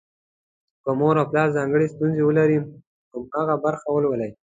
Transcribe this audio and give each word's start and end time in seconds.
که 0.83 0.91
مور 0.99 1.15
او 1.21 1.27
پلار 1.31 1.49
ځانګړې 1.57 1.91
ستونزه 1.93 2.21
ولري، 2.25 2.57
هماغه 3.11 3.55
برخه 3.65 3.87
ولولي. 3.91 4.29